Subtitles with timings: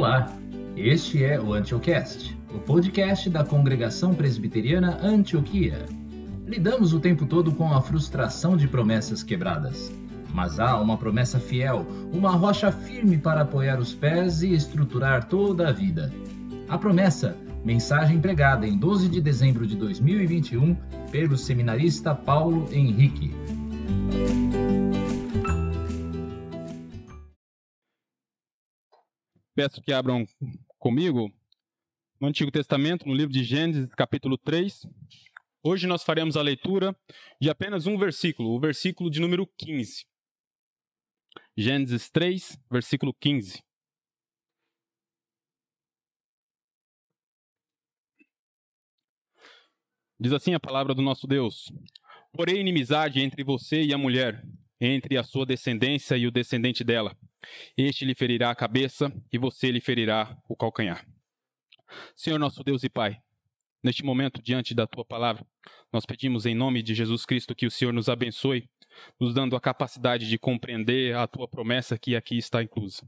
[0.00, 0.34] Olá,
[0.78, 5.84] este é o Antiocast, o podcast da Congregação Presbiteriana Antioquia.
[6.46, 9.92] Lidamos o tempo todo com a frustração de promessas quebradas.
[10.32, 15.68] Mas há uma promessa fiel, uma rocha firme para apoiar os pés e estruturar toda
[15.68, 16.10] a vida.
[16.66, 20.76] A promessa, mensagem pregada em 12 de dezembro de 2021
[21.12, 23.34] pelo seminarista Paulo Henrique.
[29.62, 30.24] Peço que abram
[30.78, 31.30] comigo
[32.18, 34.86] no Antigo Testamento, no livro de Gênesis, capítulo 3.
[35.62, 36.96] Hoje nós faremos a leitura
[37.38, 40.06] de apenas um versículo, o versículo de número 15.
[41.54, 43.62] Gênesis 3, versículo 15.
[50.18, 51.70] Diz assim a palavra do nosso Deus:
[52.32, 54.42] Porém, inimizade entre você e a mulher,
[54.80, 57.16] entre a sua descendência e o descendente dela.
[57.76, 61.06] Este lhe ferirá a cabeça e você lhe ferirá o calcanhar.
[62.14, 63.18] Senhor nosso Deus e Pai,
[63.82, 65.44] neste momento, diante da tua palavra,
[65.92, 68.68] nós pedimos em nome de Jesus Cristo que o Senhor nos abençoe,
[69.18, 73.02] nos dando a capacidade de compreender a tua promessa que aqui está inclusa.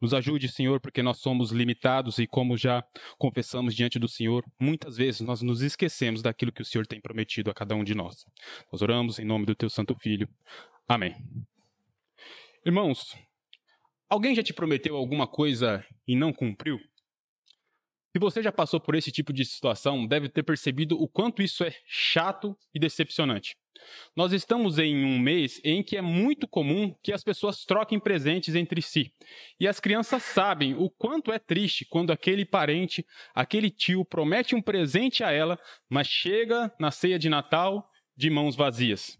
[0.00, 2.84] Nos ajude, Senhor, porque nós somos limitados e, como já
[3.18, 7.50] confessamos diante do Senhor, muitas vezes nós nos esquecemos daquilo que o Senhor tem prometido
[7.50, 8.24] a cada um de nós.
[8.70, 10.28] Nós oramos em nome do teu Santo Filho.
[10.88, 11.16] Amém.
[12.64, 13.16] Irmãos,
[14.08, 16.78] alguém já te prometeu alguma coisa e não cumpriu?
[18.12, 21.64] Se você já passou por esse tipo de situação, deve ter percebido o quanto isso
[21.64, 23.56] é chato e decepcionante.
[24.14, 28.54] Nós estamos em um mês em que é muito comum que as pessoas troquem presentes
[28.54, 29.12] entre si.
[29.58, 34.62] E as crianças sabem o quanto é triste quando aquele parente, aquele tio promete um
[34.62, 39.18] presente a ela, mas chega na ceia de Natal de mãos vazias.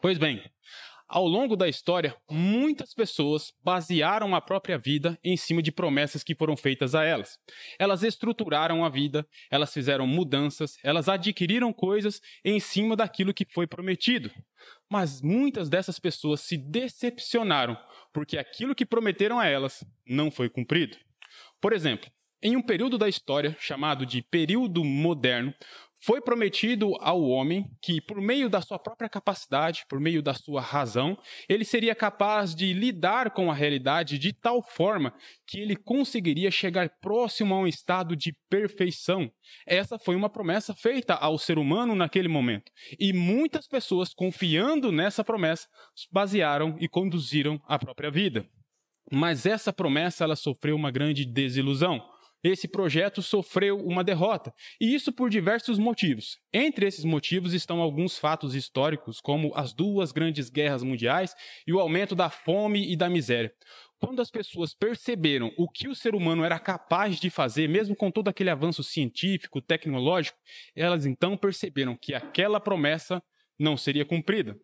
[0.00, 0.42] Pois bem,
[1.08, 6.34] ao longo da história, muitas pessoas basearam a própria vida em cima de promessas que
[6.34, 7.38] foram feitas a elas.
[7.78, 13.66] Elas estruturaram a vida, elas fizeram mudanças, elas adquiriram coisas em cima daquilo que foi
[13.66, 14.30] prometido.
[14.90, 17.76] Mas muitas dessas pessoas se decepcionaram
[18.12, 20.96] porque aquilo que prometeram a elas não foi cumprido.
[21.60, 22.10] Por exemplo,
[22.42, 25.54] em um período da história chamado de período moderno,
[26.04, 30.60] foi prometido ao homem que, por meio da sua própria capacidade, por meio da sua
[30.60, 31.16] razão,
[31.48, 35.14] ele seria capaz de lidar com a realidade de tal forma
[35.46, 39.30] que ele conseguiria chegar próximo a um estado de perfeição.
[39.66, 42.70] Essa foi uma promessa feita ao ser humano naquele momento.
[42.98, 45.66] E muitas pessoas, confiando nessa promessa,
[46.12, 48.46] basearam e conduziram a própria vida.
[49.10, 52.13] Mas essa promessa ela sofreu uma grande desilusão
[52.44, 56.38] esse projeto sofreu uma derrota, e isso por diversos motivos.
[56.52, 61.34] Entre esses motivos estão alguns fatos históricos, como as duas grandes guerras mundiais
[61.66, 63.50] e o aumento da fome e da miséria.
[63.98, 68.10] Quando as pessoas perceberam o que o ser humano era capaz de fazer, mesmo com
[68.10, 70.38] todo aquele avanço científico, tecnológico,
[70.76, 73.22] elas então perceberam que aquela promessa
[73.58, 74.58] não seria cumprida.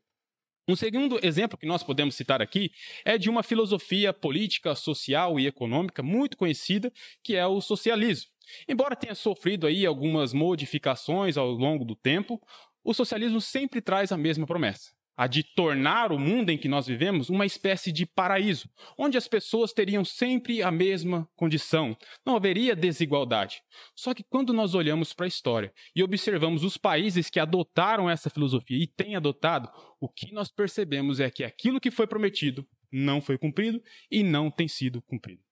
[0.69, 2.71] Um segundo exemplo que nós podemos citar aqui
[3.04, 8.31] é de uma filosofia política, social e econômica muito conhecida, que é o socialismo.
[8.69, 12.41] Embora tenha sofrido aí algumas modificações ao longo do tempo,
[12.84, 16.87] o socialismo sempre traz a mesma promessa a de tornar o mundo em que nós
[16.87, 22.75] vivemos uma espécie de paraíso, onde as pessoas teriam sempre a mesma condição, não haveria
[22.75, 23.62] desigualdade.
[23.94, 28.31] Só que quando nós olhamos para a história e observamos os países que adotaram essa
[28.31, 29.70] filosofia e têm adotado,
[30.00, 34.50] o que nós percebemos é que aquilo que foi prometido não foi cumprido e não
[34.50, 35.43] tem sido cumprido.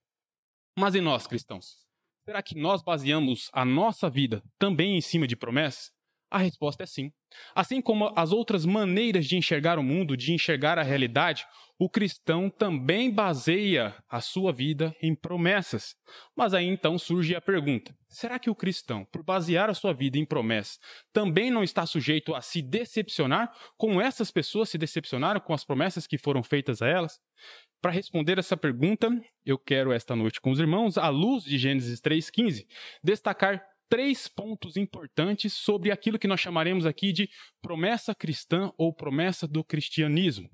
[0.79, 1.77] Mas e nós, cristãos?
[2.25, 5.93] Será que nós baseamos a nossa vida também em cima de promessas?
[6.31, 7.11] A resposta é sim.
[7.55, 11.47] Assim como as outras maneiras de enxergar o mundo, de enxergar a realidade,
[11.79, 15.95] o cristão também baseia a sua vida em promessas.
[16.37, 20.19] Mas aí então surge a pergunta: será que o cristão, por basear a sua vida
[20.19, 20.79] em promessas,
[21.13, 26.07] também não está sujeito a se decepcionar como essas pessoas se decepcionaram com as promessas
[26.07, 27.19] que foram feitas a elas?
[27.81, 29.09] Para responder essa pergunta,
[29.47, 32.67] eu quero esta noite com os irmãos, à luz de Gênesis 3,15,
[33.03, 37.29] destacar três pontos importantes sobre aquilo que nós chamaremos aqui de
[37.63, 40.51] promessa cristã ou promessa do cristianismo.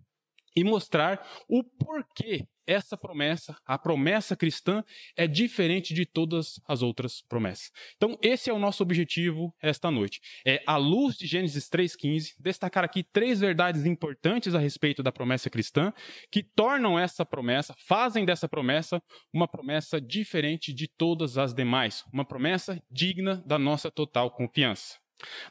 [0.57, 4.83] E mostrar o porquê essa promessa, a promessa cristã,
[5.17, 7.71] é diferente de todas as outras promessas.
[7.97, 10.21] Então, esse é o nosso objetivo esta noite.
[10.47, 15.51] É, à luz de Gênesis 3,15, destacar aqui três verdades importantes a respeito da promessa
[15.51, 15.93] cristã,
[16.31, 19.03] que tornam essa promessa, fazem dessa promessa
[19.33, 24.99] uma promessa diferente de todas as demais, uma promessa digna da nossa total confiança.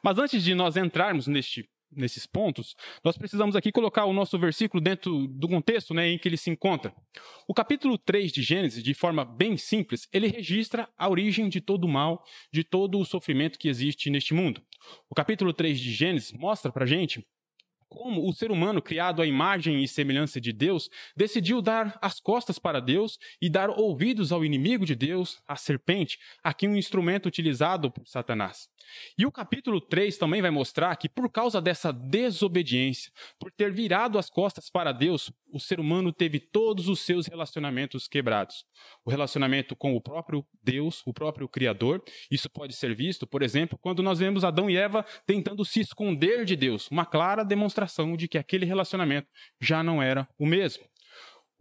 [0.03, 4.81] Mas antes de nós entrarmos neste nesses pontos, nós precisamos aqui colocar o nosso versículo
[4.81, 6.93] dentro do contexto né, em que ele se encontra.
[7.47, 11.85] O capítulo 3 de Gênesis, de forma bem simples, ele registra a origem de todo
[11.85, 14.61] o mal, de todo o sofrimento que existe neste mundo.
[15.09, 17.25] O capítulo 3 de Gênesis mostra para gente
[17.93, 22.57] como o ser humano, criado à imagem e semelhança de Deus, decidiu dar as costas
[22.57, 27.91] para Deus e dar ouvidos ao inimigo de Deus, a serpente, aqui um instrumento utilizado
[27.91, 28.67] por Satanás.
[29.17, 34.17] E o capítulo 3 também vai mostrar que, por causa dessa desobediência, por ter virado
[34.17, 38.65] as costas para Deus, o ser humano teve todos os seus relacionamentos quebrados.
[39.05, 42.03] O relacionamento com o próprio Deus, o próprio Criador.
[42.31, 46.45] Isso pode ser visto, por exemplo, quando nós vemos Adão e Eva tentando se esconder
[46.45, 49.27] de Deus, uma clara demonstração de que aquele relacionamento
[49.61, 50.83] já não era o mesmo.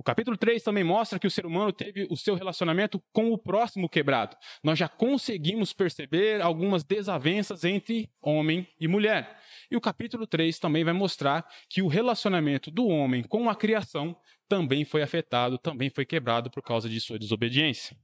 [0.03, 3.39] O capítulo 3 também mostra que o ser humano teve o seu relacionamento com o
[3.39, 4.37] próximo quebrado.
[4.61, 9.39] Nós já conseguimos perceber algumas desavenças entre homem e mulher.
[9.71, 14.17] E o capítulo 3 também vai mostrar que o relacionamento do homem com a criação
[14.49, 17.97] também foi afetado, também foi quebrado por causa de sua desobediência.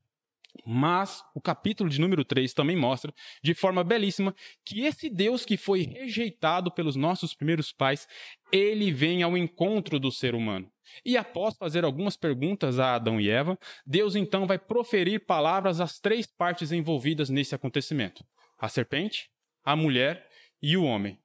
[0.66, 3.12] Mas o capítulo de número 3 também mostra,
[3.42, 4.34] de forma belíssima,
[4.64, 8.06] que esse Deus que foi rejeitado pelos nossos primeiros pais,
[8.52, 10.70] ele vem ao encontro do ser humano.
[11.04, 15.98] E após fazer algumas perguntas a Adão e Eva, Deus então vai proferir palavras às
[15.98, 18.24] três partes envolvidas nesse acontecimento:
[18.58, 19.30] a serpente,
[19.64, 20.28] a mulher
[20.62, 21.18] e o homem.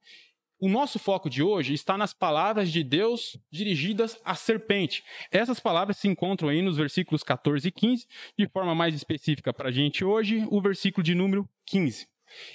[0.63, 5.03] O nosso foco de hoje está nas palavras de Deus dirigidas à serpente.
[5.29, 8.07] Essas palavras se encontram aí nos versículos 14 e 15,
[8.39, 12.07] de forma mais específica para a gente hoje, o versículo de número 15.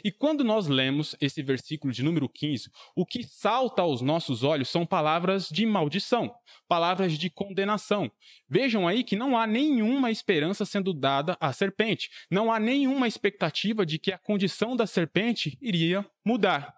[0.02, 4.70] E quando nós lemos esse versículo de número 15, o que salta aos nossos olhos
[4.70, 6.34] são palavras de maldição,
[6.66, 8.10] palavras de condenação.
[8.48, 13.84] Vejam aí que não há nenhuma esperança sendo dada à serpente, não há nenhuma expectativa
[13.84, 16.77] de que a condição da serpente iria mudar.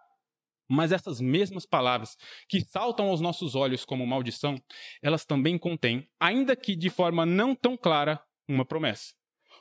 [0.70, 2.16] Mas essas mesmas palavras
[2.48, 4.54] que saltam aos nossos olhos como maldição,
[5.02, 9.12] elas também contêm, ainda que de forma não tão clara, uma promessa.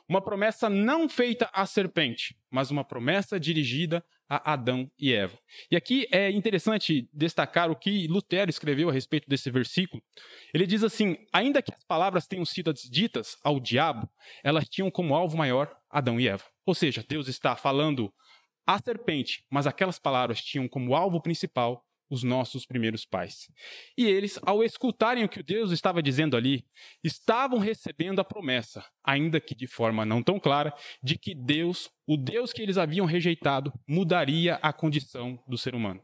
[0.08, 5.36] Uma promessa não feita à serpente, mas uma promessa dirigida a Adão e Eva.
[5.68, 10.00] E aqui é interessante destacar o que Lutero escreveu a respeito desse versículo.
[10.54, 14.08] Ele diz assim: ainda que as palavras tenham sido ditas ao diabo,
[14.44, 16.44] elas tinham como alvo maior Adão e Eva.
[16.64, 18.12] Ou seja, Deus está falando
[18.70, 23.50] a serpente, mas aquelas palavras tinham como alvo principal os nossos primeiros pais.
[23.98, 26.64] E eles, ao escutarem o que Deus estava dizendo ali,
[27.02, 30.72] estavam recebendo a promessa, ainda que de forma não tão clara,
[31.02, 36.00] de que Deus, o Deus que eles haviam rejeitado, mudaria a condição do ser humano.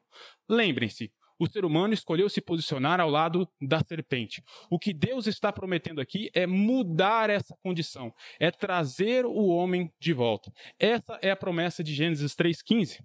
[0.48, 4.42] Lembrem-se, o ser humano escolheu se posicionar ao lado da serpente.
[4.70, 10.12] O que Deus está prometendo aqui é mudar essa condição, é trazer o homem de
[10.12, 10.52] volta.
[10.78, 13.00] Essa é a promessa de Gênesis 3,15.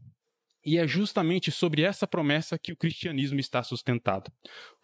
[0.63, 4.31] E é justamente sobre essa promessa que o cristianismo está sustentado.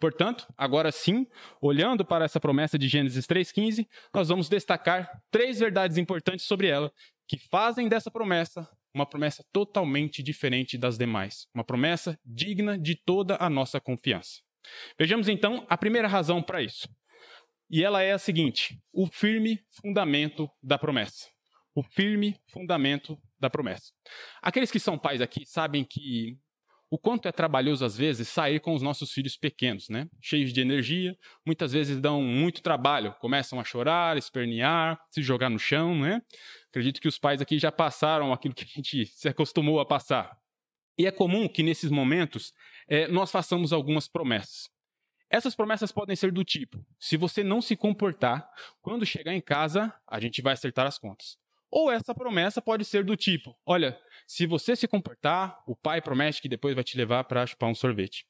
[0.00, 1.24] Portanto, agora sim,
[1.60, 6.92] olhando para essa promessa de Gênesis 3,15, nós vamos destacar três verdades importantes sobre ela
[7.28, 8.68] que fazem dessa promessa
[8.98, 14.40] uma promessa totalmente diferente das demais, uma promessa digna de toda a nossa confiança.
[14.98, 16.88] Vejamos então a primeira razão para isso.
[17.70, 21.28] E ela é a seguinte: o firme fundamento da promessa.
[21.74, 23.92] O firme fundamento da promessa.
[24.42, 26.36] Aqueles que são pais aqui sabem que
[26.90, 30.08] o quanto é trabalhoso às vezes sair com os nossos filhos pequenos, né?
[30.22, 35.58] Cheios de energia, muitas vezes dão muito trabalho, começam a chorar, espernear, se jogar no
[35.58, 36.22] chão, né?
[36.70, 40.38] Acredito que os pais aqui já passaram aquilo que a gente se acostumou a passar.
[40.96, 42.52] E é comum que nesses momentos
[42.88, 44.68] é, nós façamos algumas promessas.
[45.30, 48.48] Essas promessas podem ser do tipo: se você não se comportar,
[48.80, 51.36] quando chegar em casa, a gente vai acertar as contas.
[51.70, 56.40] Ou essa promessa pode ser do tipo: olha, se você se comportar, o pai promete
[56.40, 58.26] que depois vai te levar para chupar um sorvete.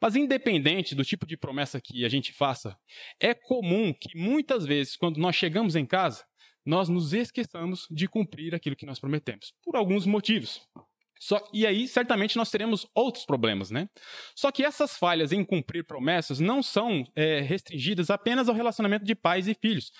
[0.00, 2.76] Mas independente do tipo de promessa que a gente faça,
[3.20, 6.24] é comum que muitas vezes, quando nós chegamos em casa,
[6.64, 10.62] nós nos esqueçamos de cumprir aquilo que nós prometemos, por alguns motivos.
[11.20, 13.88] Só, e aí, certamente, nós teremos outros problemas, né?
[14.34, 19.14] Só que essas falhas em cumprir promessas não são é, restringidas apenas ao relacionamento de
[19.14, 19.90] pais e filhos.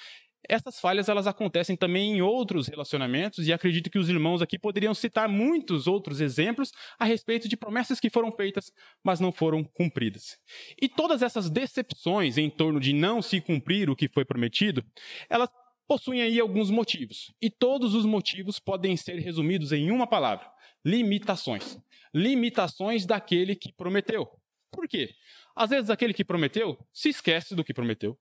[0.49, 4.95] Essas falhas elas acontecem também em outros relacionamentos e acredito que os irmãos aqui poderiam
[4.95, 8.73] citar muitos outros exemplos a respeito de promessas que foram feitas,
[9.03, 10.39] mas não foram cumpridas.
[10.81, 14.85] E todas essas decepções em torno de não se cumprir o que foi prometido,
[15.29, 15.49] elas
[15.87, 17.33] possuem aí alguns motivos.
[17.41, 20.51] E todos os motivos podem ser resumidos em uma palavra:
[20.85, 21.79] limitações.
[22.13, 24.29] Limitações daquele que prometeu.
[24.71, 25.15] Por quê?
[25.55, 28.19] Às vezes aquele que prometeu se esquece do que prometeu.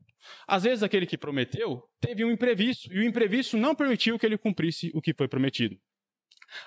[0.47, 4.37] Às vezes aquele que prometeu teve um imprevisto e o imprevisto não permitiu que ele
[4.37, 5.77] cumprisse o que foi prometido.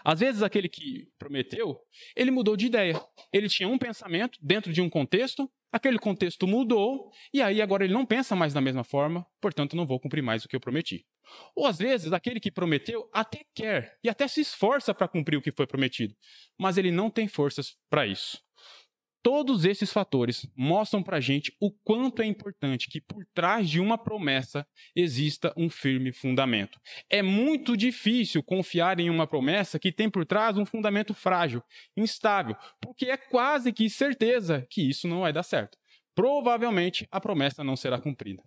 [0.05, 1.79] Às vezes, aquele que prometeu,
[2.15, 3.01] ele mudou de ideia.
[3.33, 7.93] Ele tinha um pensamento dentro de um contexto, aquele contexto mudou, e aí agora ele
[7.93, 11.07] não pensa mais da mesma forma, portanto, não vou cumprir mais o que eu prometi.
[11.55, 15.43] Ou às vezes, aquele que prometeu até quer e até se esforça para cumprir o
[15.43, 16.15] que foi prometido,
[16.59, 18.41] mas ele não tem forças para isso.
[19.23, 23.81] Todos esses fatores mostram para a gente o quanto é importante que por trás de
[23.81, 26.81] uma promessa exista um firme fundamento.
[27.11, 31.63] É muito difícil confiar em uma promessa que tem por trás um fundamento frágil,
[31.97, 35.77] instável, porque é quase que certeza que isso não vai dar certo.
[36.15, 38.43] Provavelmente a promessa não será cumprida.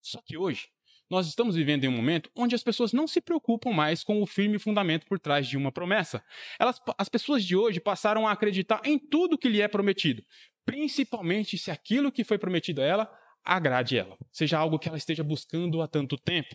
[0.00, 0.68] Só que hoje,
[1.10, 4.26] nós estamos vivendo em um momento onde as pessoas não se preocupam mais com o
[4.26, 6.22] firme fundamento por trás de uma promessa.
[6.58, 10.22] Elas, as pessoas de hoje passaram a acreditar em tudo que lhe é prometido,
[10.64, 15.24] principalmente se aquilo que foi prometido a ela agrade ela, seja algo que ela esteja
[15.24, 16.54] buscando há tanto tempo.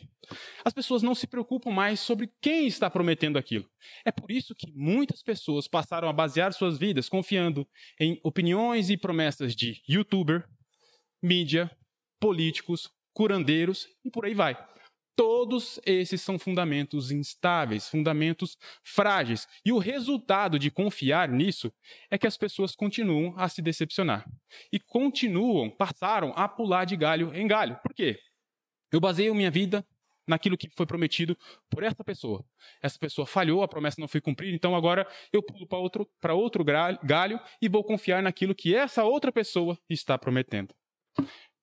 [0.64, 3.68] As pessoas não se preocupam mais sobre quem está prometendo aquilo.
[4.06, 7.68] É por isso que muitas pessoas passaram a basear suas vidas confiando
[8.00, 10.48] em opiniões e promessas de youtuber,
[11.22, 11.72] mídia,
[12.20, 14.58] políticos, curandeiros e por aí vai.
[15.16, 19.48] Todos esses são fundamentos instáveis, fundamentos frágeis.
[19.64, 21.72] E o resultado de confiar nisso
[22.10, 24.26] é que as pessoas continuam a se decepcionar.
[24.72, 27.80] E continuam, passaram a pular de galho em galho.
[27.84, 28.20] Por quê?
[28.92, 29.86] Eu baseio minha vida
[30.28, 31.38] naquilo que foi prometido
[31.70, 32.44] por essa pessoa.
[32.82, 36.64] Essa pessoa falhou, a promessa não foi cumprida, então agora eu pulo para outro, outro
[36.64, 40.74] galho e vou confiar naquilo que essa outra pessoa está prometendo.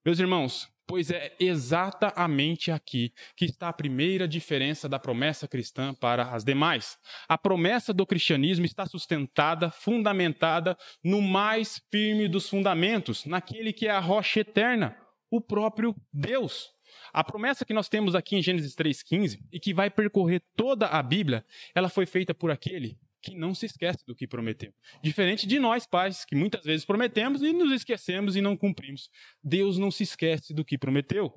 [0.04, 6.24] Meus irmãos, pois é exatamente aqui que está a primeira diferença da promessa cristã para
[6.34, 6.98] as demais.
[7.28, 13.90] A promessa do cristianismo está sustentada, fundamentada no mais firme dos fundamentos, naquele que é
[13.92, 14.96] a rocha eterna,
[15.30, 16.70] o próprio Deus.
[17.12, 21.00] A promessa que nós temos aqui em Gênesis 3,15 e que vai percorrer toda a
[21.00, 24.72] Bíblia, ela foi feita por aquele que não se esquece do que prometeu.
[25.02, 29.10] Diferente de nós, pais, que muitas vezes prometemos e nos esquecemos e não cumprimos.
[29.42, 31.34] Deus não se esquece do que prometeu.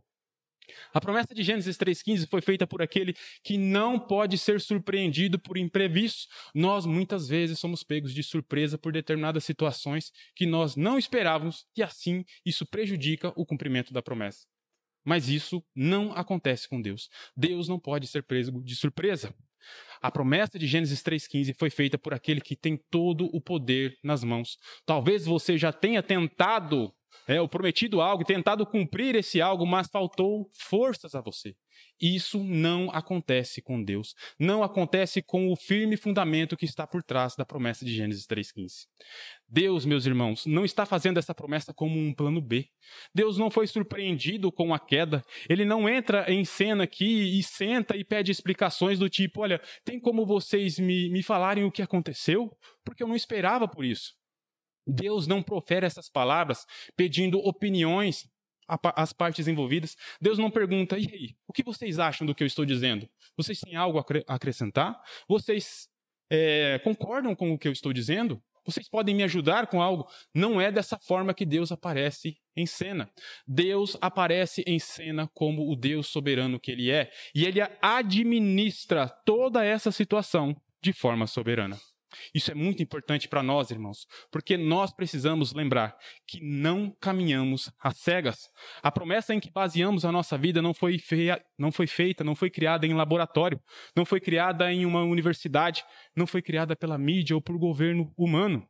[0.93, 5.57] A promessa de Gênesis 3,15 foi feita por aquele que não pode ser surpreendido por
[5.57, 6.27] imprevistos.
[6.53, 11.83] Nós muitas vezes somos pegos de surpresa por determinadas situações que nós não esperávamos e
[11.83, 14.45] assim isso prejudica o cumprimento da promessa.
[15.05, 17.09] Mas isso não acontece com Deus.
[17.35, 19.35] Deus não pode ser preso de surpresa.
[20.01, 24.23] A promessa de Gênesis 3,15 foi feita por aquele que tem todo o poder nas
[24.23, 24.57] mãos.
[24.85, 26.93] Talvez você já tenha tentado,
[27.27, 31.55] é, o prometido algo, tentado cumprir esse algo, mas faltou forças a você.
[32.01, 34.13] Isso não acontece com Deus.
[34.37, 38.87] Não acontece com o firme fundamento que está por trás da promessa de Gênesis 3,15.
[39.47, 42.67] Deus, meus irmãos, não está fazendo essa promessa como um plano B.
[43.13, 45.23] Deus não foi surpreendido com a queda.
[45.47, 49.99] Ele não entra em cena aqui e senta e pede explicações do tipo: olha, tem
[49.99, 52.51] como vocês me, me falarem o que aconteceu?
[52.83, 54.13] Porque eu não esperava por isso.
[54.85, 58.27] Deus não profere essas palavras pedindo opiniões
[58.67, 59.95] as partes envolvidas.
[60.21, 63.09] Deus não pergunta, e aí, o que vocês acham do que eu estou dizendo?
[63.37, 64.99] Vocês têm algo a acrescentar?
[65.27, 65.87] Vocês
[66.29, 68.41] é, concordam com o que eu estou dizendo?
[68.65, 70.07] Vocês podem me ajudar com algo?
[70.33, 73.11] Não é dessa forma que Deus aparece em cena.
[73.45, 79.65] Deus aparece em cena como o Deus soberano que Ele é, e Ele administra toda
[79.65, 81.77] essa situação de forma soberana.
[82.33, 85.95] Isso é muito importante para nós, irmãos, porque nós precisamos lembrar
[86.27, 88.49] que não caminhamos às cegas.
[88.81, 92.35] A promessa em que baseamos a nossa vida não foi, feia, não foi feita, não
[92.35, 93.61] foi criada em laboratório,
[93.95, 95.83] não foi criada em uma universidade,
[96.15, 98.67] não foi criada pela mídia ou por governo humano.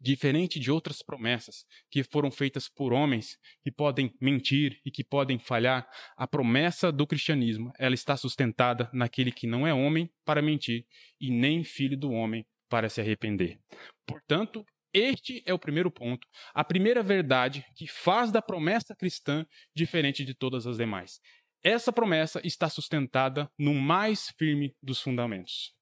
[0.00, 5.38] Diferente de outras promessas que foram feitas por homens que podem mentir e que podem
[5.38, 10.84] falhar, a promessa do cristianismo ela está sustentada naquele que não é homem para mentir
[11.18, 13.58] e nem filho do homem para se arrepender.
[14.06, 19.44] Portanto, este é o primeiro ponto, a primeira verdade que faz da promessa cristã
[19.74, 21.20] diferente de todas as demais.
[21.64, 25.72] Essa promessa está sustentada no mais firme dos fundamentos.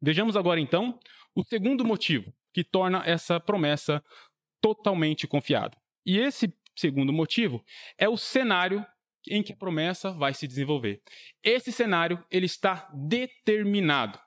[0.00, 0.98] Vejamos agora então
[1.34, 4.02] o segundo motivo que torna essa promessa
[4.60, 5.78] totalmente confiável.
[6.06, 7.62] E esse segundo motivo
[7.98, 8.86] é o cenário
[9.28, 11.02] em que a promessa vai se desenvolver.
[11.42, 14.18] Esse cenário ele está determinado.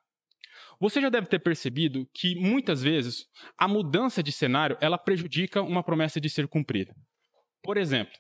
[0.84, 3.26] Você já deve ter percebido que muitas vezes
[3.58, 6.94] a mudança de cenário ela prejudica uma promessa de ser cumprida.
[7.64, 8.12] Por exemplo,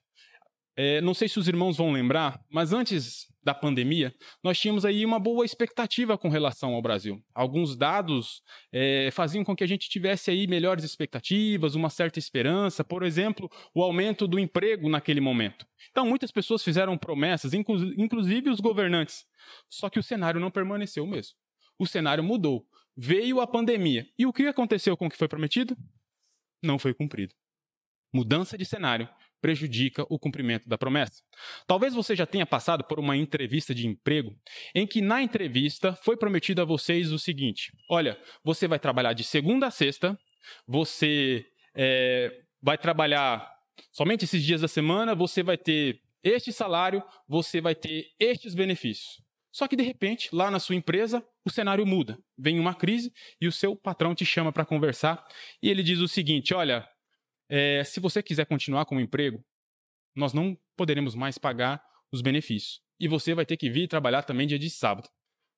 [0.78, 5.06] é, não sei se os irmãos vão lembrar, mas antes da pandemia, nós tínhamos aí
[5.06, 7.22] uma boa expectativa com relação ao Brasil.
[7.36, 8.42] Alguns dados
[8.72, 13.52] é, faziam com que a gente tivesse aí melhores expectativas, uma certa esperança, por exemplo,
[13.76, 15.66] o aumento do emprego naquele momento.
[15.92, 19.26] Então, muitas pessoas fizeram promessas, inclusive os governantes.
[19.70, 21.43] Só que o cenário não permaneceu o mesmo
[21.84, 22.66] o cenário mudou.
[22.96, 24.08] Veio a pandemia.
[24.18, 25.76] E o que aconteceu com o que foi prometido?
[26.62, 27.34] Não foi cumprido.
[28.14, 29.10] Mudança de cenário
[29.42, 31.22] prejudica o cumprimento da promessa.
[31.68, 34.34] Talvez você já tenha passado por uma entrevista de emprego
[34.74, 39.24] em que na entrevista foi prometido a vocês o seguinte: olha, você vai trabalhar de
[39.24, 40.18] segunda a sexta,
[40.66, 43.52] você é, vai trabalhar
[43.92, 49.23] somente esses dias da semana, você vai ter este salário, você vai ter estes benefícios.
[49.54, 52.18] Só que de repente, lá na sua empresa, o cenário muda.
[52.36, 55.24] Vem uma crise e o seu patrão te chama para conversar
[55.62, 56.90] e ele diz o seguinte: olha,
[57.48, 59.46] é, se você quiser continuar com o emprego,
[60.16, 62.82] nós não poderemos mais pagar os benefícios.
[63.00, 65.08] E você vai ter que vir trabalhar também dia de sábado.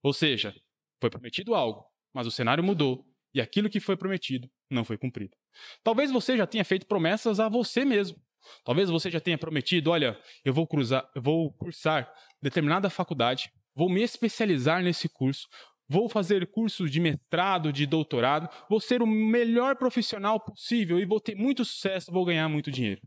[0.04, 0.54] Ou seja,
[1.00, 5.38] foi prometido algo, mas o cenário mudou e aquilo que foi prometido não foi cumprido.
[5.84, 8.22] Talvez você já tenha feito promessas a você mesmo.
[8.64, 12.12] Talvez você já tenha prometido, olha, eu vou cruzar, eu vou cursar
[12.42, 15.48] determinada faculdade, vou me especializar nesse curso,
[15.88, 21.20] Vou fazer cursos de mestrado, de doutorado, vou ser o melhor profissional possível e vou
[21.20, 23.02] ter muito sucesso, vou ganhar muito dinheiro.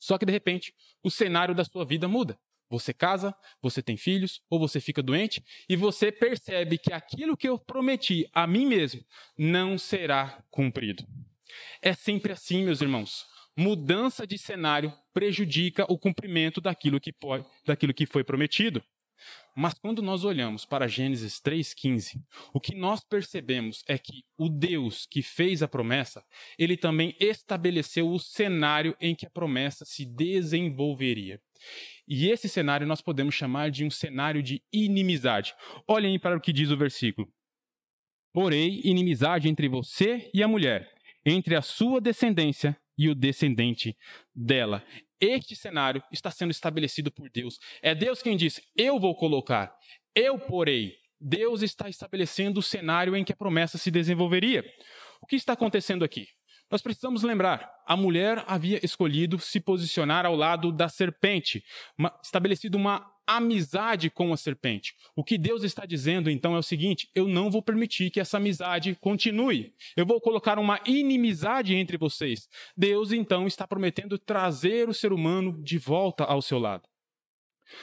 [0.00, 2.38] Só que de repente, o cenário da sua vida muda.
[2.68, 7.48] Você casa, você tem filhos, ou você fica doente, e você percebe que aquilo que
[7.48, 9.04] eu prometi a mim mesmo
[9.38, 11.06] não será cumprido.
[11.80, 13.24] É sempre assim, meus irmãos.
[13.56, 18.82] Mudança de cenário prejudica o cumprimento daquilo que, pode, daquilo que foi prometido.
[19.56, 22.20] Mas quando nós olhamos para Gênesis 3,15,
[22.52, 26.24] o que nós percebemos é que o Deus que fez a promessa,
[26.58, 31.40] ele também estabeleceu o cenário em que a promessa se desenvolveria.
[32.06, 35.54] E esse cenário nós podemos chamar de um cenário de inimizade.
[35.88, 37.32] Olhem para o que diz o versículo.
[38.32, 40.92] Porém, inimizade entre você e a mulher,
[41.24, 43.96] entre a sua descendência e o descendente
[44.34, 44.84] dela.
[45.24, 47.58] Este cenário está sendo estabelecido por Deus.
[47.80, 49.74] É Deus quem diz: Eu vou colocar,
[50.14, 50.94] eu porei.
[51.18, 54.62] Deus está estabelecendo o cenário em que a promessa se desenvolveria.
[55.22, 56.28] O que está acontecendo aqui?
[56.70, 61.64] Nós precisamos lembrar: a mulher havia escolhido se posicionar ao lado da serpente,
[61.96, 64.94] uma, estabelecido uma amizade com a serpente.
[65.16, 68.36] O que Deus está dizendo então é o seguinte: eu não vou permitir que essa
[68.36, 69.74] amizade continue.
[69.96, 72.48] Eu vou colocar uma inimizade entre vocês.
[72.76, 76.88] Deus então está prometendo trazer o ser humano de volta ao seu lado.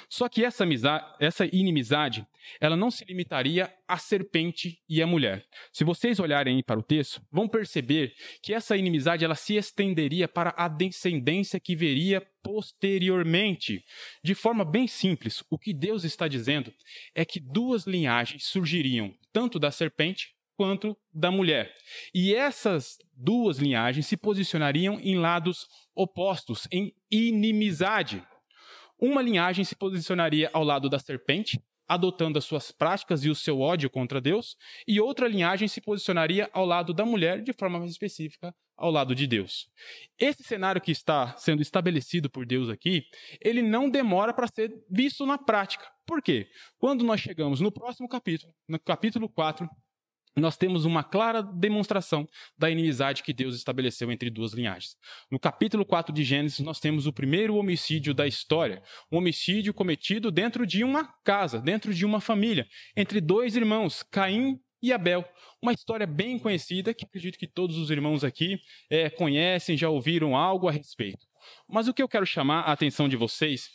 [0.10, 2.26] Só que essa, amizade, essa inimizade,
[2.60, 5.46] ela não se limitaria à serpente e à mulher.
[5.72, 10.54] Se vocês olharem para o texto, vão perceber que essa inimizade ela se estenderia para
[10.58, 13.84] a descendência que veria posteriormente.
[14.24, 16.74] De forma bem simples, o que Deus está dizendo
[17.14, 21.74] é que duas linhagens surgiriam, tanto da serpente quanto da mulher.
[22.14, 28.24] E essas duas linhagens se posicionariam em lados opostos, em inimizade.
[29.02, 33.60] Uma linhagem se posicionaria ao lado da serpente, adotando as suas práticas e o seu
[33.60, 34.56] ódio contra Deus,
[34.88, 39.16] e outra linhagem se posicionaria ao lado da mulher, de forma mais específica, ao lado
[39.16, 39.68] de Deus.
[40.20, 43.04] Esse cenário que está sendo estabelecido por Deus aqui,
[43.44, 45.86] ele não demora para ser visto na prática.
[46.06, 46.48] Por quê?
[46.78, 49.68] Quando nós chegamos no próximo capítulo, no capítulo 4,
[50.40, 54.96] nós temos uma clara demonstração da inimizade que Deus estabeleceu entre duas linhagens.
[55.30, 60.32] No capítulo 4 de Gênesis, nós temos o primeiro homicídio da história, um homicídio cometido
[60.32, 62.66] dentro de uma casa, dentro de uma família,
[62.96, 65.26] entre dois irmãos, Caim e Abel.
[65.62, 70.36] Uma história bem conhecida que acredito que todos os irmãos aqui é, conhecem, já ouviram
[70.36, 71.28] algo a respeito.
[71.68, 73.70] Mas o que eu quero chamar a atenção de vocês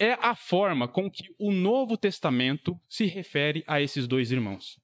[0.00, 4.78] é a forma com que o Novo Testamento se refere a esses dois irmãos.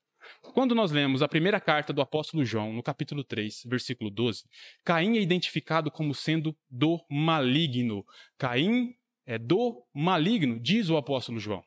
[0.55, 4.45] Quando nós lemos a primeira carta do apóstolo João, no capítulo 3, versículo 12,
[4.85, 8.07] Caim é identificado como sendo do maligno.
[8.39, 8.95] Caim
[9.27, 11.61] é do maligno, diz o apóstolo João.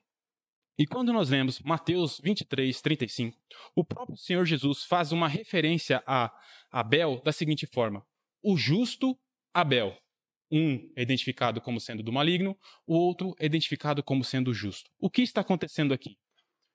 [0.79, 3.37] E quando nós lemos Mateus 23, 35,
[3.75, 6.31] o próprio Senhor Jesus faz uma referência a
[6.71, 8.07] Abel da seguinte forma:
[8.41, 9.19] o justo
[9.53, 9.97] Abel.
[10.49, 14.89] Um é identificado como sendo do maligno, o outro é identificado como sendo justo.
[14.97, 16.17] O que está acontecendo aqui?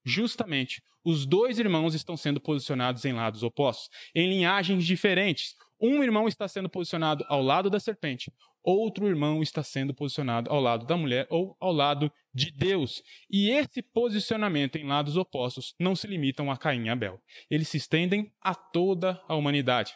[0.05, 5.55] Justamente, os dois irmãos estão sendo posicionados em lados opostos, em linhagens diferentes.
[5.81, 10.61] Um irmão está sendo posicionado ao lado da serpente, outro irmão está sendo posicionado ao
[10.61, 13.03] lado da mulher ou ao lado de Deus.
[13.29, 17.21] E esse posicionamento em lados opostos não se limitam a Caim e Abel.
[17.51, 19.95] Eles se estendem a toda a humanidade.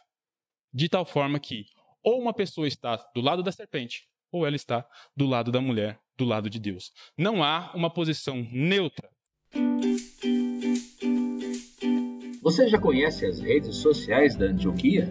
[0.73, 1.67] De tal forma que
[2.03, 5.99] ou uma pessoa está do lado da serpente, ou ela está do lado da mulher,
[6.17, 6.93] do lado de Deus.
[7.19, 9.11] Não há uma posição neutra.
[12.47, 15.11] Você já conhece as redes sociais da Antioquia?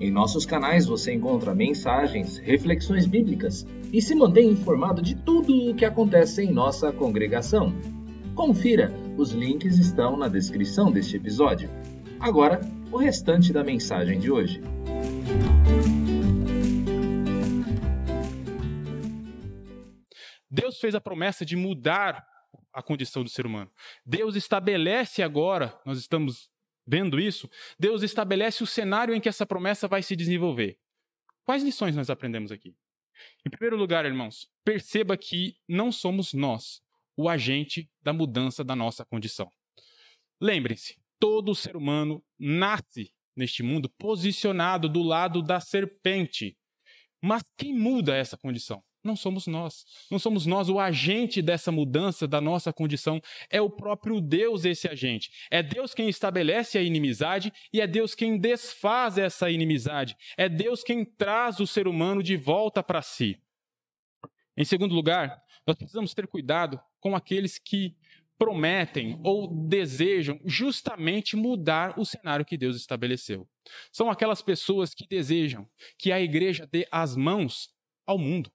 [0.00, 5.74] Em nossos canais você encontra mensagens, reflexões bíblicas e se mantém informado de tudo o
[5.76, 7.72] que acontece em nossa congregação.
[8.34, 11.70] Confira Os links estão na descrição deste episódio.
[12.18, 12.60] Agora,
[12.90, 14.60] o restante da mensagem de hoje.
[20.50, 22.26] Deus fez a promessa de mudar
[22.72, 23.70] a condição do ser humano.
[24.04, 26.52] Deus estabelece agora, nós estamos
[26.86, 30.78] vendo isso, Deus estabelece o cenário em que essa promessa vai se desenvolver.
[31.44, 32.74] Quais lições nós aprendemos aqui?
[33.46, 36.82] Em primeiro lugar, irmãos, perceba que não somos nós
[37.16, 39.50] o agente da mudança da nossa condição.
[40.40, 46.56] Lembrem-se, todo ser humano nasce neste mundo posicionado do lado da serpente.
[47.22, 48.82] Mas quem muda essa condição?
[49.04, 49.84] Não somos nós.
[50.10, 53.20] Não somos nós o agente dessa mudança da nossa condição.
[53.50, 55.30] É o próprio Deus esse agente.
[55.50, 60.16] É Deus quem estabelece a inimizade e é Deus quem desfaz essa inimizade.
[60.38, 63.38] É Deus quem traz o ser humano de volta para si.
[64.56, 67.94] Em segundo lugar, nós precisamos ter cuidado com aqueles que
[68.38, 73.46] prometem ou desejam justamente mudar o cenário que Deus estabeleceu.
[73.92, 77.70] São aquelas pessoas que desejam que a igreja dê as mãos
[78.06, 78.50] ao mundo.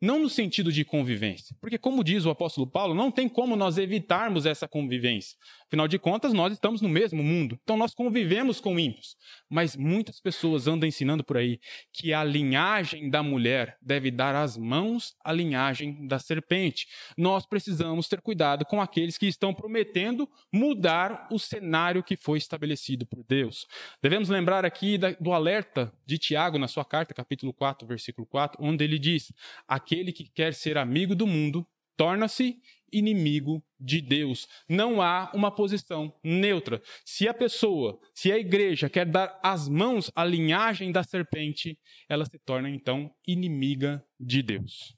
[0.00, 3.78] Não no sentido de convivência, porque, como diz o apóstolo Paulo, não tem como nós
[3.78, 5.36] evitarmos essa convivência.
[5.74, 9.16] Afinal de contas, nós estamos no mesmo mundo, então nós convivemos com ímpios.
[9.50, 11.58] Mas muitas pessoas andam ensinando por aí
[11.92, 16.86] que a linhagem da mulher deve dar as mãos à linhagem da serpente.
[17.18, 23.04] Nós precisamos ter cuidado com aqueles que estão prometendo mudar o cenário que foi estabelecido
[23.04, 23.66] por Deus.
[24.00, 28.84] Devemos lembrar aqui do alerta de Tiago na sua carta, capítulo 4, versículo 4, onde
[28.84, 29.32] ele diz
[29.66, 32.60] aquele que quer ser amigo do mundo torna-se
[32.92, 34.46] inimigo de Deus.
[34.68, 36.80] Não há uma posição neutra.
[37.04, 41.78] Se a pessoa, se a igreja quer dar as mãos à linhagem da serpente,
[42.08, 44.96] ela se torna então inimiga de Deus.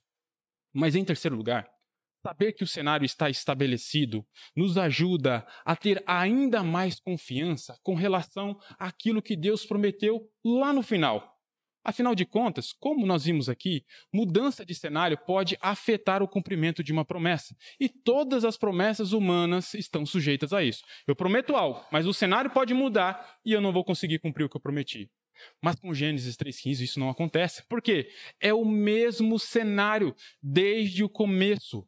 [0.73, 1.67] Mas em terceiro lugar,
[2.27, 8.59] saber que o cenário está estabelecido nos ajuda a ter ainda mais confiança com relação
[8.79, 11.36] àquilo que Deus prometeu lá no final.
[11.89, 16.93] Afinal de contas, como nós vimos aqui, mudança de cenário pode afetar o cumprimento de
[16.93, 17.55] uma promessa.
[17.79, 20.83] E todas as promessas humanas estão sujeitas a isso.
[21.07, 24.49] Eu prometo algo, mas o cenário pode mudar e eu não vou conseguir cumprir o
[24.49, 25.09] que eu prometi.
[25.63, 27.63] Mas com Gênesis 3,15 isso não acontece.
[27.69, 28.09] Por quê?
[28.41, 31.87] É o mesmo cenário desde o começo.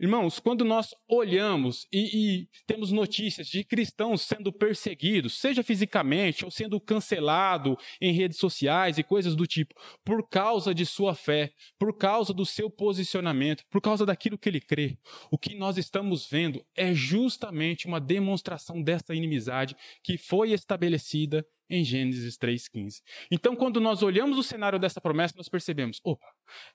[0.00, 1.98] Irmãos, quando nós olhamos e,
[2.40, 8.96] e, temos notícias de cristãos sendo perseguidos, seja fisicamente ou sendo cancelado em redes sociais
[8.96, 13.82] e coisas do tipo, por causa de sua fé, por causa do seu posicionamento, por
[13.82, 14.96] causa daquilo que ele crê,
[15.30, 21.84] o que nós estamos vendo é justamente uma demonstração dessa inimizade que foi estabelecida em
[21.84, 23.00] Gênesis 3,15.
[23.30, 26.26] Então, quando nós olhamos o cenário dessa promessa, nós percebemos: opa,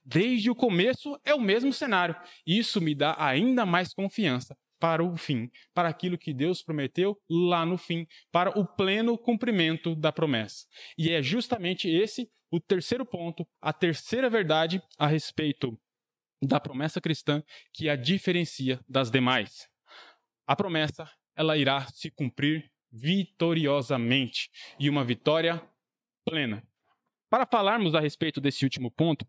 [0.03, 2.15] desde o começo é o mesmo cenário.
[2.47, 7.65] Isso me dá ainda mais confiança para o fim, para aquilo que Deus prometeu lá
[7.65, 10.65] no fim, para o pleno cumprimento da promessa.
[10.97, 15.77] E é justamente esse o terceiro ponto, a terceira verdade a respeito
[16.41, 19.67] da promessa cristã que a diferencia das demais.
[20.47, 25.61] A promessa, ela irá se cumprir vitoriosamente e uma vitória
[26.23, 26.63] plena.
[27.29, 29.27] Para falarmos a respeito desse último ponto,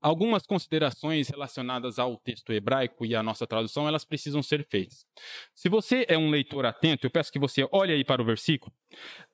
[0.00, 5.04] algumas considerações relacionadas ao texto hebraico e à nossa tradução, elas precisam ser feitas.
[5.54, 8.74] Se você é um leitor atento, eu peço que você olhe aí para o versículo.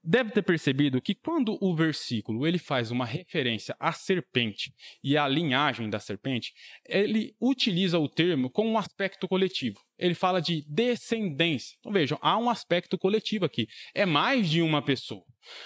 [0.08, 5.26] Deve ter percebido que quando o versículo ele faz uma referência à serpente e à
[5.26, 6.54] linhagem da serpente,
[6.86, 9.80] ele utiliza o termo com um aspecto coletivo.
[9.98, 11.76] Ele fala de descendência.
[11.80, 13.66] Então vejam, há um aspecto coletivo aqui.
[13.94, 15.24] É mais de uma pessoa.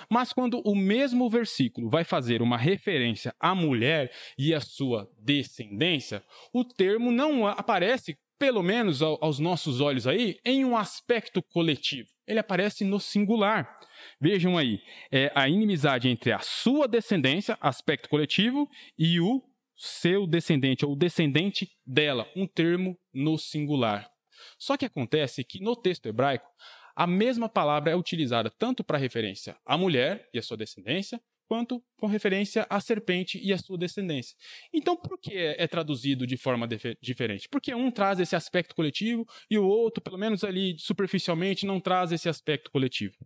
[0.08, 6.22] Mas quando o mesmo versículo vai fazer uma referência à mulher e à sua descendência,
[6.52, 12.08] o termo não aparece, pelo menos aos nossos olhos aí, em um aspecto coletivo.
[12.30, 13.80] Ele aparece no singular.
[14.20, 19.42] Vejam aí, é a inimizade entre a sua descendência, aspecto coletivo, e o
[19.76, 24.08] seu descendente, ou descendente dela, um termo no singular.
[24.56, 26.46] Só que acontece que no texto hebraico,
[26.94, 31.82] a mesma palavra é utilizada tanto para referência à mulher e à sua descendência, quanto
[31.98, 34.36] com referência à serpente e à sua descendência.
[34.72, 36.68] Então, por que é traduzido de forma
[37.02, 37.48] diferente?
[37.48, 42.12] Porque um traz esse aspecto coletivo e o outro, pelo menos ali superficialmente, não traz
[42.12, 43.16] esse aspecto coletivo.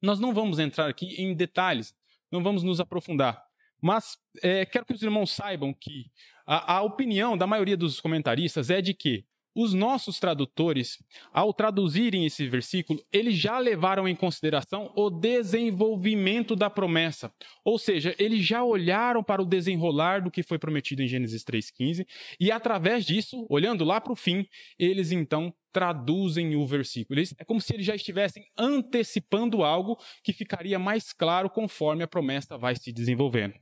[0.00, 1.92] Nós não vamos entrar aqui em detalhes,
[2.30, 3.42] não vamos nos aprofundar.
[3.82, 6.08] Mas é, quero que os irmãos saibam que
[6.46, 10.98] a, a opinião da maioria dos comentaristas é de que os nossos tradutores,
[11.32, 17.32] ao traduzirem esse versículo, eles já levaram em consideração o desenvolvimento da promessa.
[17.64, 22.06] Ou seja, eles já olharam para o desenrolar do que foi prometido em Gênesis 3,15,
[22.38, 24.46] e através disso, olhando lá para o fim,
[24.78, 27.20] eles então traduzem o versículo.
[27.38, 32.58] É como se eles já estivessem antecipando algo que ficaria mais claro conforme a promessa
[32.58, 33.54] vai se desenvolvendo.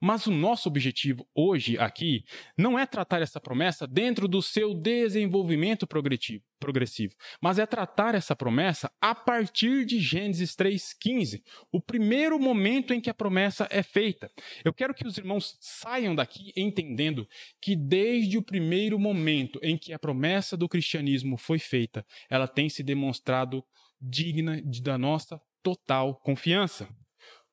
[0.00, 2.24] Mas o nosso objetivo hoje aqui
[2.56, 8.90] não é tratar essa promessa dentro do seu desenvolvimento progressivo, mas é tratar essa promessa
[9.00, 11.42] a partir de Gênesis 3,15,
[11.72, 14.30] o primeiro momento em que a promessa é feita.
[14.64, 17.28] Eu quero que os irmãos saiam daqui entendendo
[17.60, 22.68] que desde o primeiro momento em que a promessa do cristianismo foi feita, ela tem
[22.68, 23.64] se demonstrado
[24.00, 26.88] digna da nossa total confiança.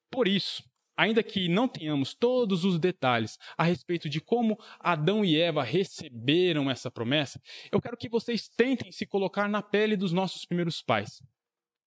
[0.09, 0.63] Por isso,
[0.97, 6.69] ainda que não tenhamos todos os detalhes a respeito de como Adão e Eva receberam
[6.69, 7.39] essa promessa,
[7.71, 11.21] eu quero que vocês tentem se colocar na pele dos nossos primeiros pais.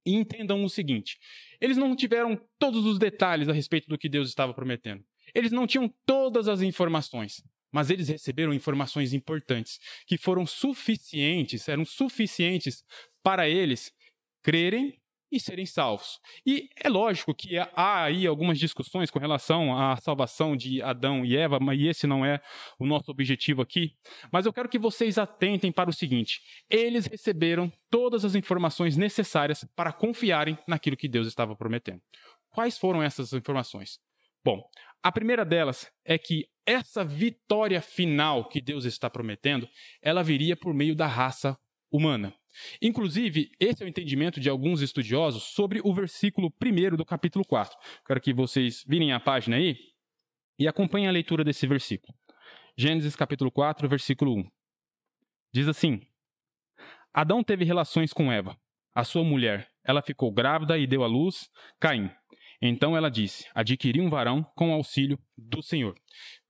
[0.06, 1.18] E entendam o seguinte:
[1.60, 5.04] eles não tiveram todos os detalhes a respeito do que Deus estava prometendo.
[5.34, 11.84] Eles não tinham todas as informações, mas eles receberam informações importantes que foram suficientes, eram
[11.84, 12.82] suficientes
[13.22, 13.92] para eles
[14.42, 14.99] crerem
[15.30, 16.18] e serem salvos.
[16.44, 21.36] E é lógico que há aí algumas discussões com relação à salvação de Adão e
[21.36, 22.40] Eva, mas esse não é
[22.78, 23.94] o nosso objetivo aqui.
[24.32, 29.64] Mas eu quero que vocês atentem para o seguinte: eles receberam todas as informações necessárias
[29.76, 32.00] para confiarem naquilo que Deus estava prometendo.
[32.50, 33.98] Quais foram essas informações?
[34.44, 34.62] Bom,
[35.02, 39.68] a primeira delas é que essa vitória final que Deus está prometendo,
[40.02, 41.58] ela viria por meio da raça
[41.90, 42.34] humana.
[42.82, 47.76] Inclusive, esse é o entendimento de alguns estudiosos sobre o versículo 1 do capítulo 4.
[48.06, 49.76] Quero que vocês virem a página aí
[50.58, 52.14] e acompanhem a leitura desse versículo.
[52.76, 54.50] Gênesis capítulo 4, versículo 1.
[55.52, 56.00] Diz assim:
[57.12, 58.56] Adão teve relações com Eva,
[58.94, 59.68] a sua mulher.
[59.84, 61.48] Ela ficou grávida e deu à luz
[61.80, 62.10] Caim.
[62.62, 65.94] Então ela disse: Adquiri um varão com auxílio do Senhor.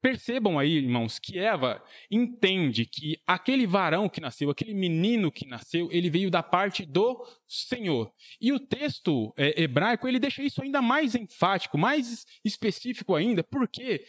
[0.01, 5.91] Percebam aí, irmãos, que Eva entende que aquele varão que nasceu, aquele menino que nasceu,
[5.93, 8.11] ele veio da parte do Senhor.
[8.41, 14.05] E o texto é, hebraico ele deixa isso ainda mais enfático, mais específico ainda, porque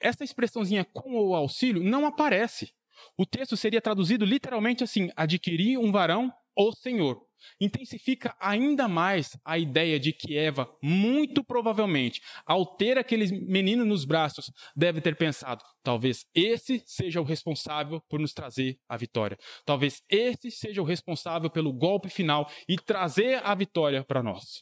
[0.00, 2.72] essa expressãozinha com o auxílio não aparece.
[3.16, 7.20] O texto seria traduzido literalmente assim: adquirir um varão, o Senhor
[7.60, 14.04] intensifica ainda mais a ideia de que Eva, muito provavelmente, ao ter aquele menino nos
[14.04, 19.38] braços, deve ter pensado: talvez esse seja o responsável por nos trazer a vitória.
[19.64, 24.60] Talvez esse seja o responsável pelo golpe final e trazer a vitória para nós.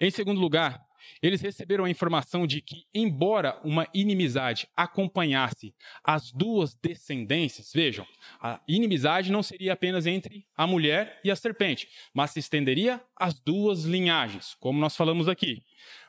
[0.00, 0.85] Em segundo lugar,
[1.22, 8.06] eles receberam a informação de que, embora uma inimizade acompanhasse as duas descendências, vejam,
[8.40, 13.38] a inimizade não seria apenas entre a mulher e a serpente, mas se estenderia às
[13.40, 15.62] duas linhagens, como nós falamos aqui.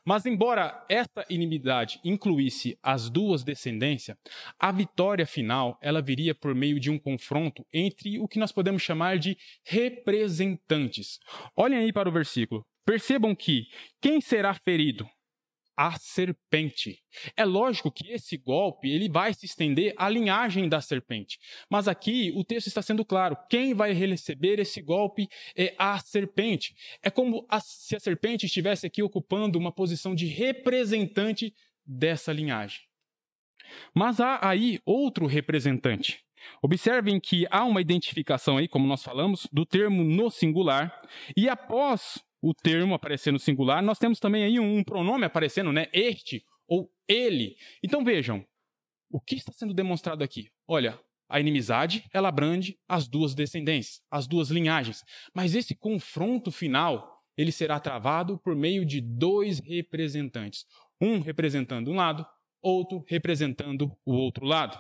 [0.06, 4.18] Mas, embora esta inimidade incluísse as duas descendências,
[4.58, 8.82] a vitória final ela viria por meio de um confronto entre o que nós podemos
[8.82, 11.20] chamar de representantes.
[11.56, 12.66] Olhem aí para o versículo.
[12.88, 13.68] Percebam que
[14.00, 15.06] quem será ferido?
[15.76, 17.04] A serpente.
[17.36, 21.38] É lógico que esse golpe ele vai se estender à linhagem da serpente.
[21.70, 26.74] Mas aqui o texto está sendo claro: quem vai receber esse golpe é a serpente.
[27.04, 31.54] É como se a serpente estivesse aqui ocupando uma posição de representante
[31.86, 32.80] dessa linhagem.
[33.94, 36.24] Mas há aí outro representante.
[36.62, 40.98] Observem que há uma identificação aí, como nós falamos, do termo no singular,
[41.36, 45.88] e após o termo aparecer no singular, nós temos também aí um pronome aparecendo, né?
[45.92, 47.56] Este ou ele.
[47.84, 48.46] Então vejam,
[49.10, 50.50] o que está sendo demonstrado aqui?
[50.68, 55.04] Olha, a inimizade, ela abrange as duas descendências, as duas linhagens.
[55.34, 60.66] Mas esse confronto final, ele será travado por meio de dois representantes.
[61.02, 62.26] Um representando um lado,
[62.62, 64.78] outro representando o outro lado.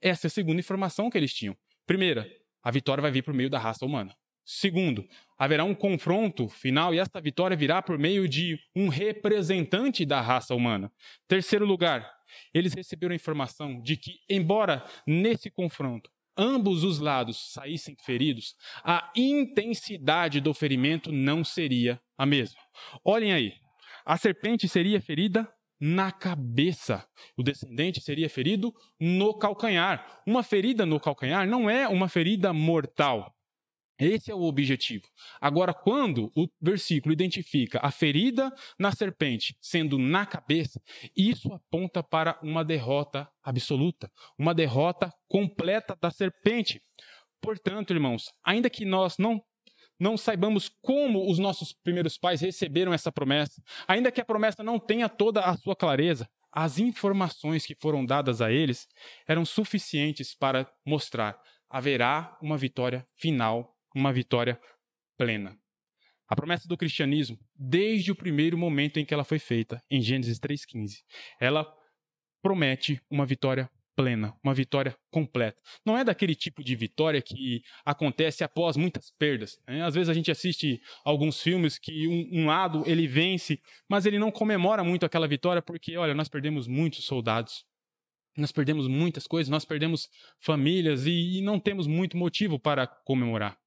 [0.00, 1.56] Essa é a segunda informação que eles tinham.
[1.86, 2.30] Primeira,
[2.62, 4.14] a vitória vai vir por meio da raça humana.
[4.50, 5.06] Segundo,
[5.36, 10.54] haverá um confronto final e esta vitória virá por meio de um representante da raça
[10.54, 10.90] humana.
[11.28, 12.10] Terceiro lugar,
[12.54, 19.12] eles receberam a informação de que, embora nesse confronto ambos os lados saíssem feridos, a
[19.14, 22.58] intensidade do ferimento não seria a mesma.
[23.04, 23.52] Olhem aí,
[24.02, 25.46] a serpente seria ferida
[25.78, 27.06] na cabeça.
[27.36, 30.22] O descendente seria ferido no calcanhar.
[30.26, 33.37] Uma ferida no calcanhar não é uma ferida mortal.
[33.98, 35.04] Esse é o objetivo.
[35.40, 40.80] Agora, quando o versículo identifica a ferida na serpente sendo na cabeça,
[41.16, 46.80] isso aponta para uma derrota absoluta, uma derrota completa da serpente.
[47.40, 49.42] Portanto, irmãos, ainda que nós não
[50.00, 54.78] não saibamos como os nossos primeiros pais receberam essa promessa, ainda que a promessa não
[54.78, 58.86] tenha toda a sua clareza, as informações que foram dadas a eles
[59.26, 61.36] eram suficientes para mostrar
[61.68, 64.58] haverá uma vitória final, uma vitória
[65.16, 65.58] plena.
[66.28, 70.38] A promessa do cristianismo, desde o primeiro momento em que ela foi feita, em Gênesis
[70.38, 71.02] 3,15,
[71.40, 71.66] ela
[72.42, 75.60] promete uma vitória plena, uma vitória completa.
[75.84, 79.58] Não é daquele tipo de vitória que acontece após muitas perdas.
[79.66, 79.82] Né?
[79.82, 84.18] Às vezes a gente assiste alguns filmes que um, um, lado ele vence, mas ele
[84.18, 87.64] não comemora muito aquela vitória porque, olha, nós perdemos muitos soldados,
[88.36, 90.08] nós perdemos muitas coisas, nós perdemos
[90.38, 93.58] famílias e, e não temos muito motivo para comemorar.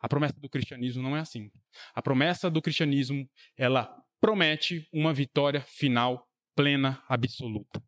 [0.00, 1.50] A promessa do cristianismo não é assim.
[1.94, 7.82] A promessa do cristianismo, ela promete uma vitória final plena, absoluta.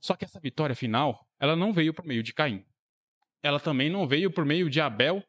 [0.00, 2.64] Só que essa vitória final, ela não veio por meio de Caim.
[3.42, 5.22] Ela também não veio por meio de Abel.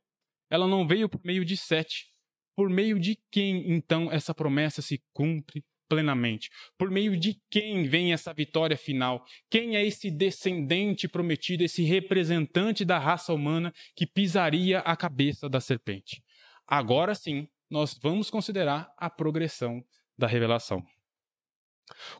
[0.49, 2.11] Ela não veio por meio de Sete.
[2.55, 6.49] Por meio de quem, então, essa promessa se cumpre plenamente?
[6.77, 9.23] Por meio de quem vem essa vitória final?
[9.49, 15.59] Quem é esse descendente prometido, esse representante da raça humana que pisaria a cabeça da
[15.59, 16.21] serpente?
[16.67, 19.83] Agora sim, nós vamos considerar a progressão
[20.17, 20.83] da revelação.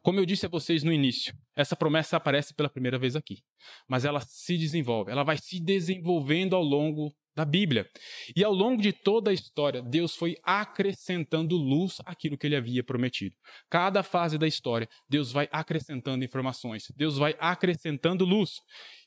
[0.02, 3.43] Como eu disse a vocês no início, essa promessa aparece pela primeira vez aqui,
[3.88, 7.89] mas ela se desenvolve, ela vai se desenvolvendo ao longo da Bíblia.
[8.36, 12.84] E ao longo de toda a história, Deus foi acrescentando luz àquilo que ele havia
[12.84, 13.36] prometido.
[13.69, 18.62] Cada fase da história, Deus vai acrescentando informações, Deus vai acrescentando luz.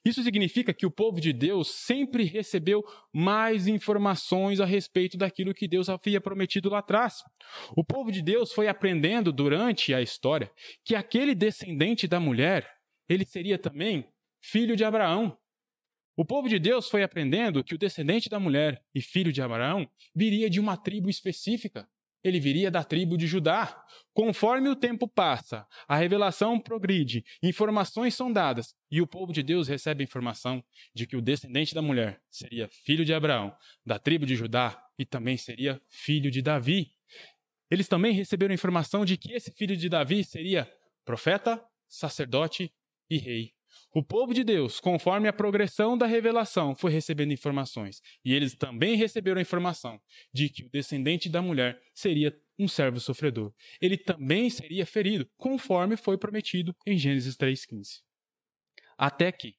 [0.07, 5.67] Isso significa que o povo de Deus sempre recebeu mais informações a respeito daquilo que
[5.67, 7.25] Deus havia prometido lá atrás.
[7.77, 10.49] O povo de Deus foi aprendendo durante a história
[10.85, 12.71] que aquele descendente da mulher,
[13.09, 14.09] ele seria também
[14.41, 15.37] filho de Abraão.
[16.17, 19.91] O povo de Deus foi aprendendo que o descendente da mulher e filho de Abraão
[20.15, 21.85] viria de uma tribo específica.
[22.23, 23.83] Ele viria da tribo de Judá.
[24.13, 29.69] Conforme o tempo passa, a revelação progride, informações são dadas e o povo de Deus
[29.69, 34.25] recebe a informação de que o descendente da mulher seria filho de Abraão, da tribo
[34.25, 36.93] de Judá e também seria filho de Davi.
[37.71, 40.71] Eles também receberam a informação de que esse filho de Davi seria
[41.05, 42.73] profeta, sacerdote
[43.11, 43.56] e rei.
[43.93, 48.01] O povo de Deus, conforme a progressão da revelação, foi recebendo informações.
[48.25, 50.01] E eles também receberam a informação
[50.33, 53.53] de que o descendente da mulher seria um servo sofredor.
[53.81, 58.03] Ele também seria ferido, conforme foi prometido em Gênesis 3,15.
[58.97, 59.55] Até que,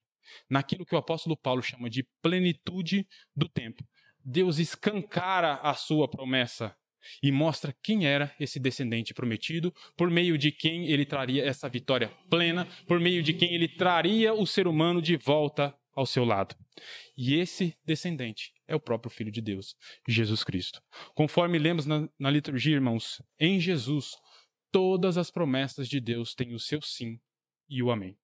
[0.50, 3.88] naquilo que o apóstolo Paulo chama de plenitude do tempo,
[4.24, 6.76] Deus escancara a sua promessa
[7.22, 12.12] e mostra quem era esse descendente prometido, por meio de quem ele traria essa vitória
[12.30, 16.56] plena, por meio de quem ele traria o ser humano de volta ao seu lado.
[17.18, 19.76] E esse descendente é o próprio Filho de Deus,
[20.08, 20.82] Jesus Cristo.
[21.16, 24.12] Conforme lemos na, na liturgia, irmãos, em Jesus,
[24.72, 27.20] todas as promessas de Deus têm o seu sim
[27.68, 28.18] e o amém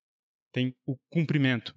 [0.53, 1.75] tem o cumprimento.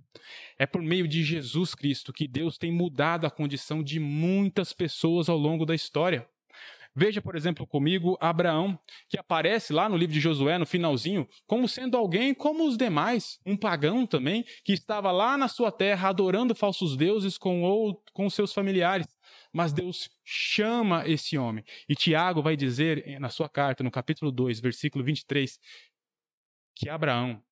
[0.58, 5.28] É por meio de Jesus Cristo que Deus tem mudado a condição de muitas pessoas
[5.28, 6.28] ao longo da história.
[6.98, 11.68] Veja, por exemplo, comigo Abraão, que aparece lá no livro de Josué, no finalzinho, como
[11.68, 16.54] sendo alguém como os demais, um pagão também, que estava lá na sua terra adorando
[16.54, 19.06] falsos deuses com, ou, com seus familiares.
[19.52, 21.62] Mas Deus chama esse homem.
[21.86, 25.60] E Tiago vai dizer eh, na sua carta, no capítulo 2, versículo 23,
[26.74, 27.42] que Abraão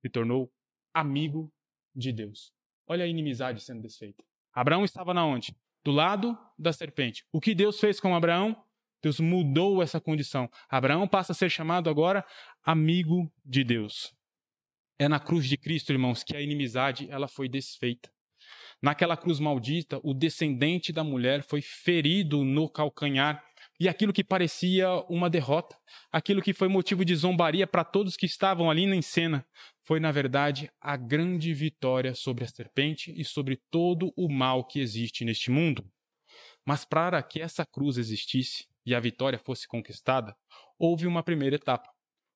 [0.00, 0.50] se tornou
[0.94, 1.52] amigo
[1.94, 2.54] de Deus.
[2.86, 4.24] Olha a inimizade sendo desfeita.
[4.50, 5.54] Abraão estava na onde?
[5.84, 7.22] Do lado da serpente.
[7.30, 8.56] O que Deus fez com Abraão?
[9.02, 10.50] Deus mudou essa condição.
[10.68, 12.24] Abraão passa a ser chamado agora
[12.64, 14.12] amigo de Deus.
[14.98, 18.10] É na cruz de Cristo, irmãos, que a inimizade ela foi desfeita.
[18.82, 23.44] Naquela cruz maldita, o descendente da mulher foi ferido no calcanhar.
[23.80, 25.76] E aquilo que parecia uma derrota,
[26.10, 29.46] aquilo que foi motivo de zombaria para todos que estavam ali na cena,
[29.84, 34.80] foi, na verdade, a grande vitória sobre a serpente e sobre todo o mal que
[34.80, 35.88] existe neste mundo.
[36.66, 40.36] Mas para que essa cruz existisse, e a vitória fosse conquistada,
[40.78, 41.88] houve uma primeira etapa.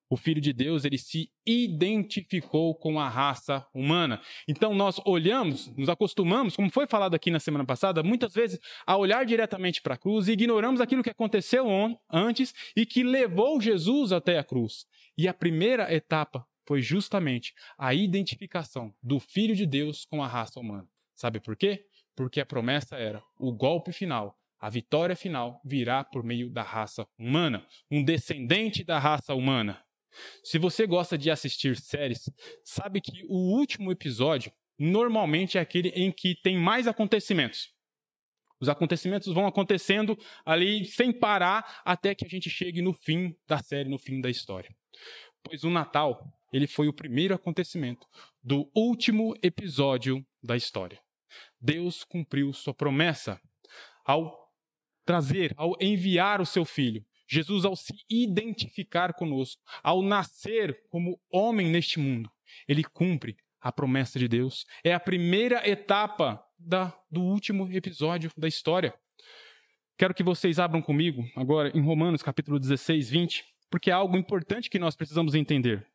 [0.09, 4.21] O Filho de Deus, ele se identificou com a raça humana.
[4.47, 8.95] Então nós olhamos, nos acostumamos, como foi falado aqui na semana passada, muitas vezes a
[8.95, 11.67] olhar diretamente para a cruz e ignoramos aquilo que aconteceu
[12.11, 14.85] antes e que levou Jesus até a cruz.
[15.17, 20.59] E a primeira etapa foi justamente a identificação do Filho de Deus com a raça
[20.59, 20.87] humana.
[21.15, 21.85] Sabe por quê?
[22.15, 27.05] Porque a promessa era o golpe final, a vitória final virá por meio da raça
[27.19, 29.83] humana, um descendente da raça humana.
[30.41, 32.29] Se você gosta de assistir séries,
[32.63, 37.73] sabe que o último episódio normalmente é aquele em que tem mais acontecimentos.
[38.57, 43.57] Os acontecimentos vão acontecendo ali sem parar até que a gente chegue no fim da
[43.57, 44.73] série, no fim da história.
[45.43, 48.07] Pois o Natal, ele foi o primeiro acontecimento
[48.41, 51.01] do último episódio da história.
[51.59, 53.41] Deus cumpriu sua promessa
[54.05, 54.42] ao
[55.05, 57.05] trazer, ao enviar o seu filho.
[57.27, 62.29] Jesus, ao se identificar conosco, ao nascer como homem neste mundo,
[62.67, 64.65] ele cumpre a promessa de Deus.
[64.83, 68.93] É a primeira etapa da, do último episódio da história.
[69.97, 74.69] Quero que vocês abram comigo agora em Romanos capítulo 16, 20, porque é algo importante
[74.69, 75.87] que nós precisamos entender.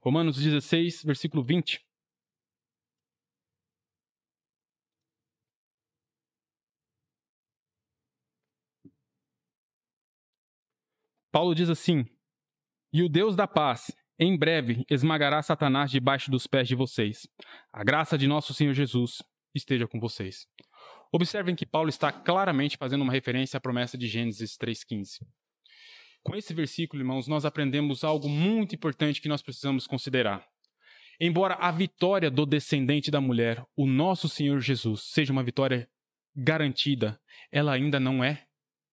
[0.00, 1.80] Romanos 16, versículo 20.
[11.32, 12.04] Paulo diz assim:
[12.92, 17.26] E o Deus da paz, em breve, esmagará Satanás debaixo dos pés de vocês.
[17.72, 19.22] A graça de nosso Senhor Jesus
[19.54, 20.46] esteja com vocês.
[21.10, 25.26] Observem que Paulo está claramente fazendo uma referência à promessa de Gênesis 3,15.
[26.22, 30.46] Com esse versículo, irmãos, nós aprendemos algo muito importante que nós precisamos considerar.
[31.18, 35.88] Embora a vitória do descendente da mulher, o nosso Senhor Jesus, seja uma vitória
[36.34, 37.20] garantida,
[37.50, 38.46] ela ainda não é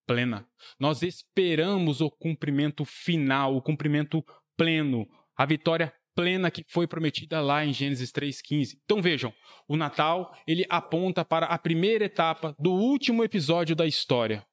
[0.09, 0.43] plena.
[0.79, 4.25] Nós esperamos o cumprimento final, o cumprimento
[4.57, 5.07] pleno,
[5.37, 8.79] a vitória plena que foi prometida lá em Gênesis 3:15.
[8.83, 9.31] Então vejam,
[9.67, 14.43] o Natal, ele aponta para a primeira etapa do último episódio da história.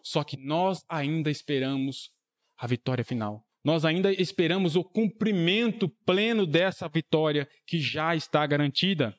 [0.00, 2.12] Só que nós ainda esperamos
[2.56, 3.44] a vitória final.
[3.64, 9.12] Nós ainda esperamos o cumprimento pleno dessa vitória que já está garantida.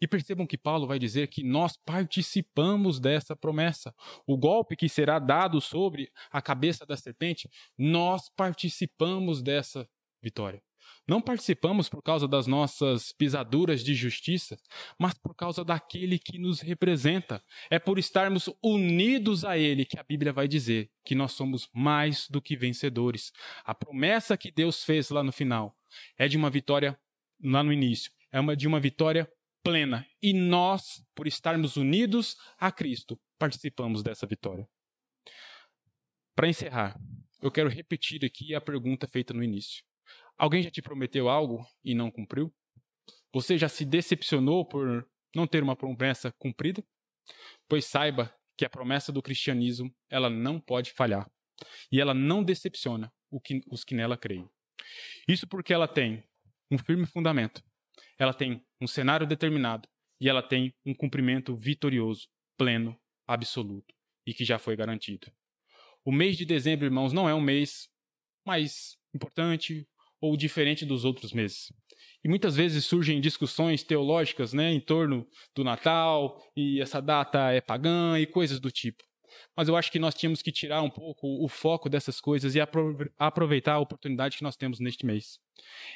[0.00, 3.94] E percebam que Paulo vai dizer que nós participamos dessa promessa.
[4.26, 9.88] O golpe que será dado sobre a cabeça da serpente, nós participamos dessa
[10.22, 10.62] vitória.
[11.06, 14.58] Não participamos por causa das nossas pisaduras de justiça,
[14.98, 17.42] mas por causa daquele que nos representa.
[17.68, 22.28] É por estarmos unidos a Ele que a Bíblia vai dizer que nós somos mais
[22.28, 23.32] do que vencedores.
[23.64, 25.76] A promessa que Deus fez lá no final
[26.16, 26.98] é de uma vitória
[27.42, 29.28] lá no início, é uma de uma vitória
[29.62, 30.06] plena.
[30.22, 34.68] E nós, por estarmos unidos a Cristo, participamos dessa vitória.
[36.34, 36.98] Para encerrar,
[37.42, 39.84] eu quero repetir aqui a pergunta feita no início.
[40.36, 42.52] Alguém já te prometeu algo e não cumpriu?
[43.32, 46.82] Você já se decepcionou por não ter uma promessa cumprida?
[47.68, 51.30] Pois saiba que a promessa do cristianismo, ela não pode falhar.
[51.92, 53.12] E ela não decepciona
[53.70, 54.48] os que nela creem.
[55.28, 56.24] Isso porque ela tem
[56.70, 57.62] um firme fundamento
[58.20, 59.88] ela tem um cenário determinado
[60.20, 62.94] e ela tem um cumprimento vitorioso, pleno,
[63.26, 63.94] absoluto
[64.26, 65.32] e que já foi garantido.
[66.04, 67.88] O mês de dezembro, irmãos, não é um mês
[68.46, 69.88] mais importante
[70.20, 71.72] ou diferente dos outros meses.
[72.22, 77.62] E muitas vezes surgem discussões teológicas né, em torno do Natal, e essa data é
[77.62, 79.02] pagã e coisas do tipo.
[79.56, 82.60] Mas eu acho que nós tínhamos que tirar um pouco o foco dessas coisas e
[83.18, 85.38] aproveitar a oportunidade que nós temos neste mês.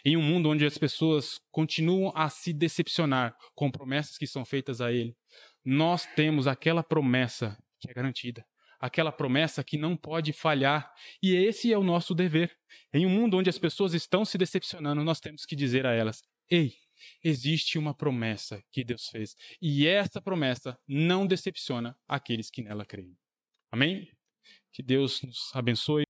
[0.04, 4.80] Em um mundo onde as pessoas continuam a se decepcionar com promessas que são feitas
[4.80, 5.16] a ele,
[5.64, 8.44] nós temos aquela promessa que é garantida
[8.84, 10.92] aquela promessa que não pode falhar.
[11.22, 12.54] E esse é o nosso dever.
[12.92, 16.22] Em um mundo onde as pessoas estão se decepcionando, nós temos que dizer a elas:
[16.50, 16.74] ei,
[17.22, 19.34] existe uma promessa que Deus fez.
[19.60, 23.16] E essa promessa não decepciona aqueles que nela creem.
[23.72, 24.06] Amém?
[24.70, 26.04] Que Deus nos abençoe.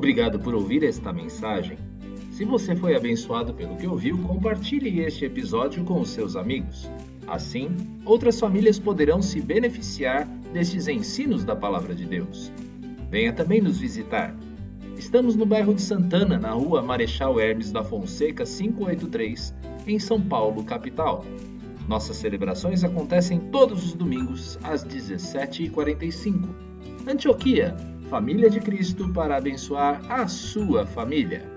[0.00, 1.76] Obrigado por ouvir esta mensagem.
[2.30, 6.90] Se você foi abençoado pelo que ouviu, compartilhe este episódio com os seus amigos.
[7.26, 7.68] Assim,
[8.06, 12.50] outras famílias poderão se beneficiar destes ensinos da Palavra de Deus.
[13.10, 14.34] Venha também nos visitar.
[14.96, 19.54] Estamos no bairro de Santana, na rua Marechal Hermes da Fonseca 583,
[19.86, 21.26] em São Paulo, capital.
[21.86, 26.48] Nossas celebrações acontecem todos os domingos às 17h45.
[27.06, 27.76] Antioquia,
[28.10, 31.49] família de Cristo para abençoar a sua família.